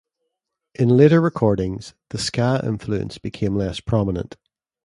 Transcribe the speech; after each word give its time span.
In 0.73 0.89
later 0.97 1.21
recordings, 1.21 1.93
the 2.09 2.17
ska 2.17 2.59
influence 2.65 3.19
became 3.19 3.55
less 3.55 3.79
prominent. 3.79 4.35